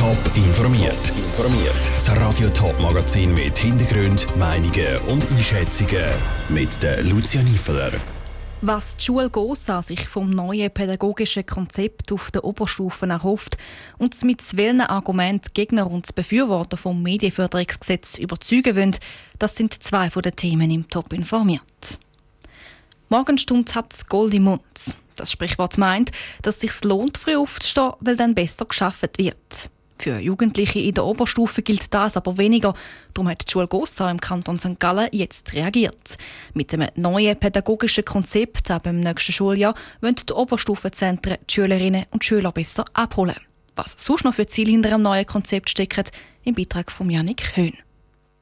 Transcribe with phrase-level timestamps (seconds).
[0.00, 1.10] Top informiert.
[1.14, 1.76] Informiert.
[1.94, 6.06] Das Radio Top Magazin mit Hintergrund, Meinungen und Einschätzungen
[6.48, 7.92] mit der Lucia Niefeler.
[8.62, 13.58] Was die Schule Gossa sich vom neuen pädagogischen Konzept auf der Oberstufe erhofft
[13.98, 18.96] und mit welchen Argumenten Gegner und Befürworter vom Medienförderungsgesetz überzeugen wollen,
[19.38, 21.98] das sind zwei von den Themen im Top informiert.
[23.10, 24.62] Morgenstund hat Gold im Mund.
[25.16, 26.10] Das Sprichwort meint,
[26.40, 29.70] dass es sich lohnt, früh aufzustehen, weil dann besser geschafft wird.
[30.00, 32.72] Für Jugendliche in der Oberstufe gilt das aber weniger.
[33.12, 34.80] Darum hat die Schule Gossau im Kanton St.
[34.80, 36.16] Gallen jetzt reagiert.
[36.54, 42.24] Mit einem neuen pädagogischen Konzept ab dem nächsten Schuljahr wollen die Oberstufenzentren die Schülerinnen und
[42.24, 43.36] Schüler besser abholen.
[43.76, 46.04] Was sonst noch für Ziele hinter einem neuen Konzept stecken,
[46.44, 47.76] im Beitrag von Janik Höhn.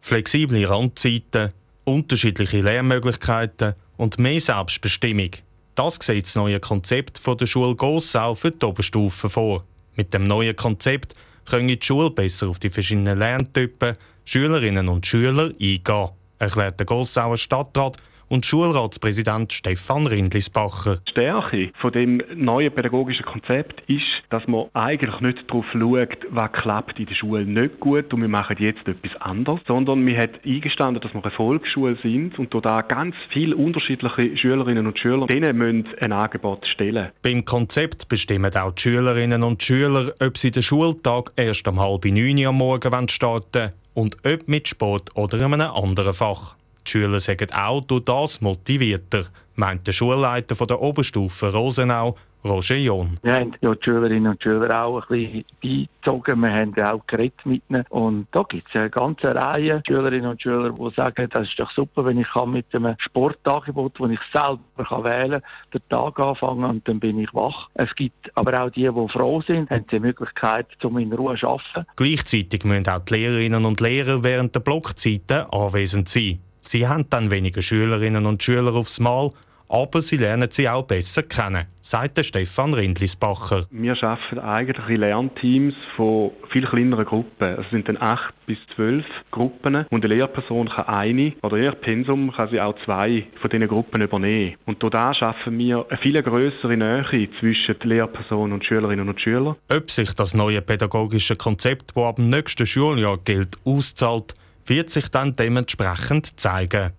[0.01, 5.31] Flexible Randzeiten, unterschiedliche Lernmöglichkeiten und mehr Selbstbestimmung.
[5.75, 9.65] Das sieht das neue Konzept der Schule Gossau für die Oberstufe vor.
[9.97, 11.15] Mit dem neuen Konzept
[11.49, 17.37] können die Schule besser auf die verschiedenen Lerntypen, Schülerinnen und Schüler eingehen, erklärt der Gossauer
[17.37, 17.97] Stadtrat
[18.29, 21.01] und Schulratspräsident Stefan Rindlisbacher.
[21.07, 26.53] Die Stärke von dem neuen pädagogischen Konzept ist, dass man eigentlich nicht darauf schaut, was
[26.53, 30.41] klappt in der Schule nicht gut und wir machen jetzt etwas anderes, sondern wir hat
[30.45, 35.57] eingestanden, dass wir eine Volksschule sind und da ganz viele unterschiedliche Schülerinnen und Schüler denen
[35.57, 37.11] müssen ein Angebot stellen.
[37.23, 42.05] Beim Konzept bestimmen auch die Schülerinnen und Schüler, ob sie den Schultag erst um halb
[42.05, 46.58] neun am Morgen starten und ob mit Sport oder einem anderen Fach.
[46.89, 49.25] Die Schüler sagen auch durch das motivierter,
[49.57, 53.19] meint der Schulleiter von der Oberstufe Rosenau, Roger John.
[53.23, 56.41] Wir haben ja die Schülerinnen und Schüler auch ein bisschen beizogen.
[56.41, 57.85] Wir haben auch geredet mit ihnen.
[57.91, 61.71] Und da gibt es eine ganze Reihe Schülerinnen und Schüler, die sagen, das ist doch
[61.73, 65.43] super, wenn ich mit einem Sportangebot, das ich selber wählen kann,
[65.75, 67.69] den Tag anfangen und dann bin ich wach.
[67.75, 71.49] Es gibt aber auch die, die froh sind, haben die Möglichkeit, um in Ruhe zu
[71.49, 71.87] arbeiten.
[71.97, 76.39] Gleichzeitig müssen auch die Lehrerinnen und Lehrer während der Blockzeiten anwesend sein.
[76.69, 79.31] Sie haben dann weniger Schülerinnen und Schüler aufs Mal,
[79.71, 83.65] aber sie lernen sie auch besser kennen, sagt Stefan Rindlisbacher.
[83.71, 87.57] Wir schaffen eigentlich Lernteams von viel kleineren Gruppen.
[87.59, 92.33] Es sind dann acht bis zwölf Gruppen und eine Lehrperson kann eine oder ihr Pensum
[92.33, 94.57] kann sie auch zwei von diesen Gruppen übernehmen.
[94.67, 99.57] Und da schaffen wir eine viel größere Nähe zwischen Lehrperson und Schülerinnen und Schülern.
[99.75, 104.35] Ob sich das neue pädagogische Konzept, das ab dem nächsten Schuljahr gilt, auszahlt,
[104.69, 106.93] wird sich dann dementsprechend zeigen.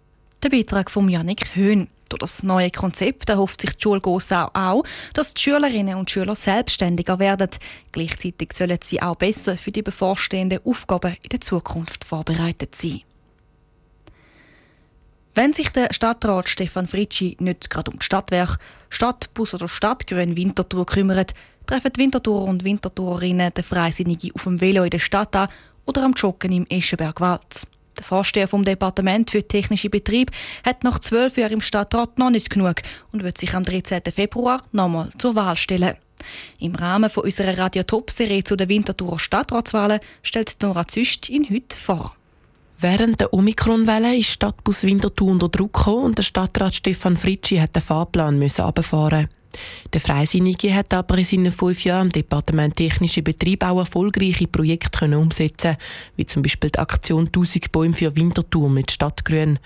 [0.43, 1.89] Der Beitrag von Janik Höhn.
[2.09, 6.35] Durch das neue Konzept erhofft sich die Schule Gossau auch, dass die Schülerinnen und Schüler
[6.35, 7.49] selbstständiger werden.
[7.91, 13.01] Gleichzeitig sollen sie auch besser für die bevorstehenden Aufgaben in der Zukunft vorbereitet sein.
[15.35, 18.57] Wenn sich der Stadtrat Stefan Fritschi nicht gerade um die Stadtwerk,
[18.89, 21.33] Stadtbus oder Stadtgrün Winterthur kümmert,
[21.67, 25.49] treffen die Winterthurer und Winterthurerinnen den Freisinnigen auf dem Velo in der Stadt an
[25.89, 27.67] oder am Joggen im Eschenbergwald.
[27.97, 30.31] Der Vorsteher vom Departement für technische Betrieb
[30.63, 32.75] hat nach zwölf Jahren im Stadtrat noch nicht genug
[33.11, 34.03] und wird sich am 13.
[34.13, 35.95] Februar nochmal zur Wahl stellen.
[36.59, 42.15] Im Rahmen von unserer Radio-Top-Serie zu den Winterthurer Stadtratswahlen stellt Nora Züst ihn heute vor.
[42.79, 47.75] Während der Omikron-Welle ist Stadtbus Winterthur unter Druck gekommen und der Stadtrat Stefan Fritschi hat
[47.75, 49.27] den Fahrplan runterfahren
[49.93, 54.99] der Freisinnige hat aber in seinen fünf Jahren im Departement Technische Betrieb auch erfolgreiche Projekte
[54.99, 55.77] können umsetzen
[56.15, 59.59] wie zum Beispiel die Aktion 1000 Bäume für Winterthur mit Stadtgrün.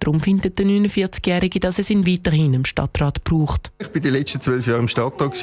[0.00, 3.70] Darum findet der 49-Jährige, dass es ihn weiterhin im Stadtrat braucht.
[3.78, 5.42] Ich war die letzten zwölf Jahre im Stadtrat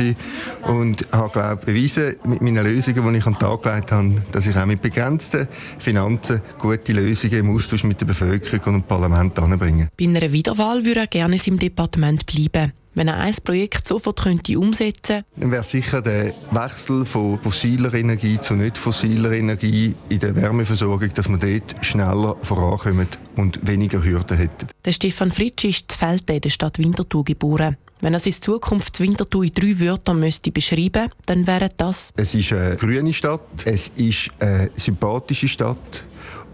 [0.64, 4.48] und habe glaube bewiesen mit meinen Lösungen, die ich an den Tag gelegt habe, dass
[4.48, 5.48] ich auch mit begrenzten
[5.78, 9.90] Finanzen gute Lösungen im Austausch mit der Bevölkerung und dem Parlament anbringe.
[9.96, 12.74] Bei einer Wiederwahl würde er gerne im Departement bleiben.
[12.98, 17.94] Wenn er ein Projekt sofort könnte umsetzen könnte, dann wäre sicher der Wechsel von fossiler
[17.94, 24.04] Energie zu nicht fossiler Energie in der Wärmeversorgung, dass wir dort schneller vorankommen und weniger
[24.04, 24.70] Hürden hätten.
[24.84, 27.78] Der Stefan Fritsch ist in Felte in der Stadt Winterthur geboren.
[28.02, 32.10] Wenn er seine Zukunft Winterthur in drei Wörtern müsste beschreiben dann wäre das...
[32.16, 36.04] Es ist eine grüne Stadt, es ist eine sympathische Stadt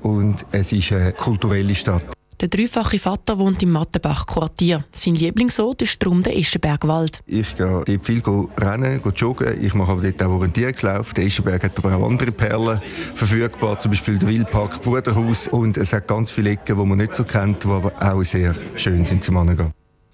[0.01, 2.12] und es ist eine kulturelle Stadt.
[2.43, 4.83] Der dreifache Vater wohnt im Mattenbach-Quartier.
[4.93, 7.21] Sein Lieblingsort ist darum der Eschenbergwald.
[7.25, 8.21] Ich gehe dort viel
[8.57, 9.63] rennen, joggen.
[9.63, 11.13] Ich mache aber dort auch Orientierungslauf.
[11.13, 12.81] Der Eschenberg hat aber auch andere Perlen
[13.15, 15.47] verfügbar, zum Beispiel der Wildpark Bruderhaus.
[15.47, 18.53] Und es hat ganz viele Ecken, die man nicht so kennt, die aber auch sehr
[18.75, 19.71] schön sind zum Angehen.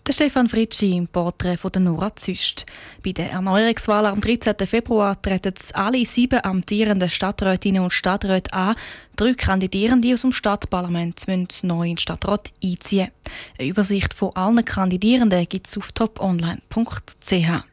[0.10, 2.66] Der Stefan Fritschi im Porträt von der Nora Züst.
[3.06, 4.56] Bei der Erneuerungswahl am 13.
[4.66, 8.76] Februar treten alle sieben amtierenden Stadträtinnen und Stadträte an.
[9.16, 13.12] Drei Kandidierende aus dem Stadtparlament müssen neu in den Stadtrat einziehen.
[13.60, 17.64] Eine Übersicht von allen Kandidierenden gibt es auf toponline.ch.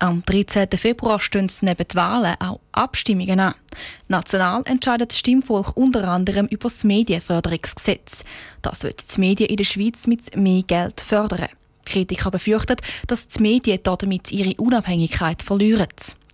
[0.00, 0.68] Am 13.
[0.76, 3.54] Februar stehen neben den Wahlen auch Abstimmungen an.
[4.08, 8.24] National entscheidet das Stimmvolk unter anderem über das Medienförderungsgesetz.
[8.60, 11.48] Das wird die Medien in der Schweiz mit mehr Geld fördern.
[11.84, 12.76] Kritiker befürchten,
[13.06, 15.88] dass die Medien damit ihre Unabhängigkeit verlieren.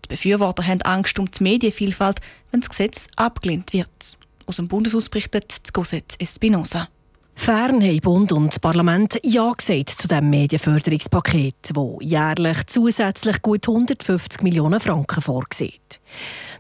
[0.05, 2.21] Die Befürworter haben Angst um die Medienvielfalt,
[2.51, 3.89] wenn das Gesetz abgelehnt wird.
[4.47, 6.89] Aus dem Bundeshaus berichtet Cosette Espinosa.
[7.43, 14.43] Fern haben Bund und Parlament Ja gesagt zu dem Medienförderungspaket, das jährlich zusätzlich gut 150
[14.43, 16.01] Millionen Franken vorsieht.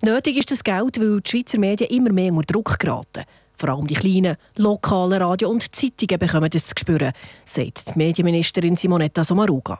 [0.00, 3.24] Nötig ist das Geld, weil die Schweizer Medien immer mehr unter Druck geraten.
[3.56, 7.12] Vor allem die kleinen, lokalen Radio- und Zeitungen bekommen das zu spüren,
[7.44, 9.78] sagt die Medienministerin Simonetta Sommaruga.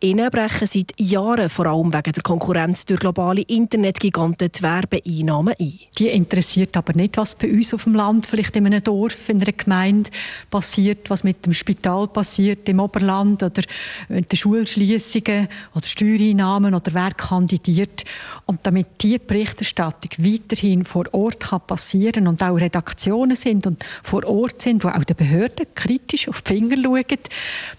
[0.00, 5.80] Ihnen brechen seit Jahren vor allem wegen der Konkurrenz durch globale Internetgiganten die Werbeeinnahmen ein.
[5.98, 9.42] Die interessiert aber nicht, was bei uns auf dem Land, vielleicht in einem Dorf, in
[9.42, 10.08] einer Gemeinde
[10.52, 13.62] passiert, was mit dem Spital passiert im Oberland oder
[14.08, 18.04] mit den Schulschließungen oder Steuereinnahmen oder wer kandidiert.
[18.46, 24.24] Und damit diese Berichterstattung weiterhin vor Ort kann passieren und auch Redaktionen sind und vor
[24.26, 27.18] Ort sind, wo auch die Behörden kritisch auf die Finger schauen,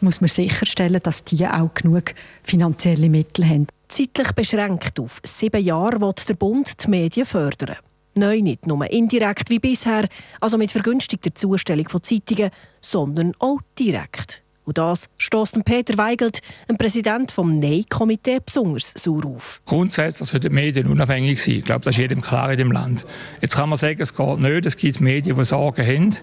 [0.01, 2.08] muss man sicherstellen, dass die auch genug
[2.43, 3.67] finanzielle Mittel haben.
[3.87, 7.77] Zeitlich beschränkt auf sieben Jahre wird der Bund die Medien fördern.
[8.15, 10.07] Neu nicht nur indirekt wie bisher,
[10.41, 12.51] also mit vergünstigter Zustellung von Zeitungen,
[12.81, 14.43] sondern auch direkt.
[14.69, 19.61] Und das stößt Peter Weigelt, ein Präsident vom NEI-Komitee, besonders sauer auf.
[19.65, 21.55] Grundsätzlich sollten die Medien unabhängig sein.
[21.55, 23.03] Ich glaube, das ist jedem klar in dem Land.
[23.41, 24.65] Jetzt kann man sagen, es geht nicht.
[24.67, 26.17] Es gibt Medien, die Sorgen haben.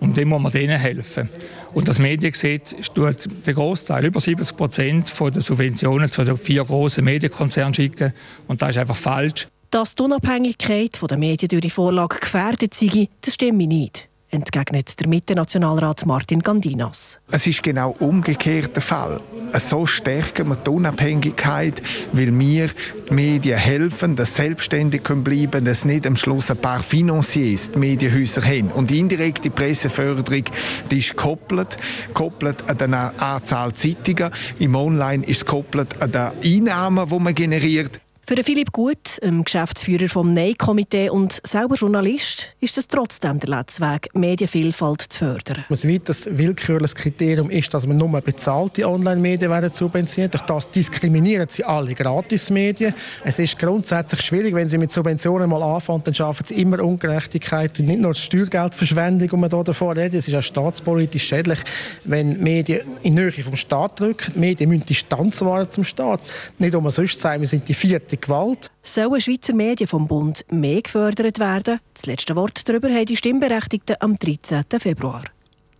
[0.00, 1.28] Und dem muss man denen helfen.
[1.74, 7.04] Und das Mediengesetz tut den Großteil, über 70 Prozent der Subventionen zu den vier großen
[7.04, 8.12] Medienkonzernen schicken.
[8.46, 9.48] Und das ist einfach falsch.
[9.70, 15.08] Dass die Unabhängigkeit der Medien durch die Vorlage gefährdet sei, das stimmt nicht entgegnet der
[15.08, 17.20] Mitte-Nationalrat Martin Gandinas.
[17.30, 19.20] Es ist genau umgekehrt der Fall.
[19.58, 21.82] So stärken wir die Unabhängigkeit,
[22.12, 22.70] weil wir
[23.10, 28.42] Medien helfen, dass selbstständig bleiben können, dass nicht am Schluss ein paar Financiers die Medienhäuser
[28.42, 28.70] haben.
[28.72, 30.44] Und die indirekte Presseförderung
[30.90, 31.76] die ist gekoppelt,
[32.08, 34.30] gekoppelt an der Anzahl Zeitungen.
[34.58, 38.00] Im Online ist es gekoppelt an den Einnahmen, die man generiert.
[38.28, 43.80] Für Philipp Gut, dem Geschäftsführer vom NEI-Komitee und selber Journalist, ist es trotzdem der letzte
[43.80, 45.64] Weg, Medienvielfalt zu fördern.
[45.70, 50.34] Ein weiteres willkürliches Kriterium ist, dass man nur bezahlte Online-Medien werden subventioniert.
[50.34, 52.92] Durch das diskriminieren sie alle Gratis-Medien.
[53.24, 57.78] Es ist grundsätzlich schwierig, wenn sie mit Subventionen mal anfangen, dann schaffen sie immer Ungerechtigkeit.
[57.78, 61.60] Nicht nur die Steuergeldverschwendung, um man hier davor reden, es ist auch staatspolitisch schädlich,
[62.04, 64.34] wenn Medien in Nähe vom Staat drücken.
[64.34, 66.30] Die Medien müssen Distanz wahren zum Staat.
[66.58, 68.70] Nicht umsonst sagen, wir sind die vierte Gewalt.
[68.82, 71.80] Sollen Schweizer Medien vom Bund mehr gefördert werden?
[71.94, 74.64] Das letzte Wort darüber haben die Stimmberechtigten am 13.
[74.78, 75.24] Februar.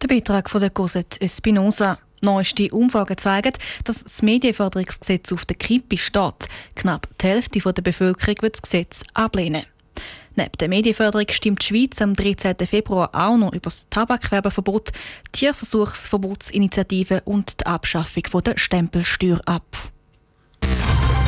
[0.02, 1.98] Der Beitrag von der Cosette Espinosa.
[2.20, 3.52] Neueste Umfragen zeigen,
[3.84, 6.48] dass das Medienförderungsgesetz auf der Kippe steht.
[6.74, 9.62] Knapp die Hälfte der Bevölkerung wird das Gesetz ablehnen.
[10.34, 12.54] Neben der Medienförderung stimmt die Schweiz am 13.
[12.64, 14.90] Februar auch noch über das Tabakwerbeverbot,
[15.32, 19.64] Tierversuchsverbotsinitiative und die Abschaffung der Stempelsteuer ab.